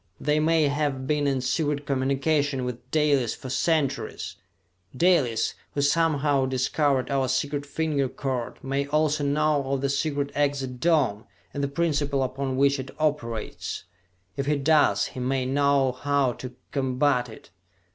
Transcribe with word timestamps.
They 0.19 0.39
may 0.39 0.63
have 0.67 1.05
been 1.05 1.27
in 1.27 1.41
secret 1.41 1.85
communication 1.85 2.65
with 2.65 2.89
Dalis 2.89 3.35
for 3.35 3.51
centuries! 3.51 4.35
Dalis, 4.97 5.53
who 5.75 5.81
somehow 5.83 6.47
discovered 6.47 7.11
our 7.11 7.27
secret 7.27 7.67
finger 7.67 8.09
code, 8.09 8.57
may 8.63 8.87
also 8.87 9.23
know 9.23 9.61
of 9.71 9.81
the 9.81 9.89
secret 9.89 10.31
exit 10.33 10.79
dome, 10.79 11.25
and 11.53 11.63
the 11.63 11.67
principle 11.67 12.23
upon 12.23 12.57
which 12.57 12.79
it 12.79 12.89
operates! 12.97 13.83
If 14.35 14.47
he 14.47 14.55
does, 14.55 15.05
he 15.05 15.19
may 15.19 15.45
know 15.45 15.91
how 15.91 16.33
to 16.33 16.55
combat 16.71 17.29
it! 17.29 17.51